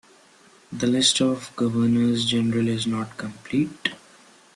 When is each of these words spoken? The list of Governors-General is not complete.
The 0.71 0.87
list 0.87 1.21
of 1.21 1.55
Governors-General 1.55 2.67
is 2.69 2.87
not 2.87 3.17
complete. 3.17 3.89